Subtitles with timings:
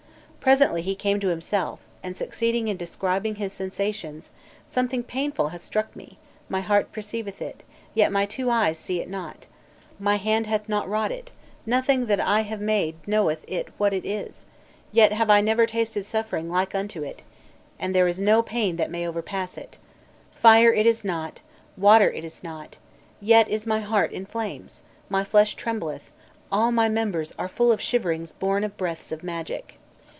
[0.41, 4.31] Presently he came to himself, and succeeded in describing his sensations.
[4.65, 6.17] "Something painful hath stung me;
[6.49, 7.61] my heart perceiveth it,
[7.93, 9.45] yet my two eyes see it not;
[9.99, 11.29] my hand hath not wrought it,
[11.67, 14.47] nothing that I have made knoweth it what it is,
[14.91, 17.21] yet have I never tasted suffering like unto it,
[17.77, 19.77] and there is no pain that may overpass it....
[20.33, 21.41] Fire it is not,
[21.77, 22.77] water it is not,
[23.21, 26.11] yet is my heart in flames, my flesh trembleth,
[26.51, 29.75] all my members are full of shiverings born of breaths of magic.